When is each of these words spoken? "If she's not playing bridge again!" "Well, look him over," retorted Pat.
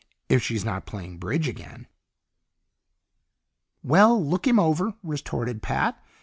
"If 0.29 0.41
she's 0.41 0.65
not 0.65 0.87
playing 0.87 1.19
bridge 1.19 1.47
again!" 1.47 1.85
"Well, 3.83 4.19
look 4.19 4.47
him 4.47 4.57
over," 4.57 4.95
retorted 5.03 5.61
Pat. 5.61 6.03